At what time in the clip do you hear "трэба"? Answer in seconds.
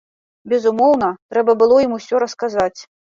1.33-1.55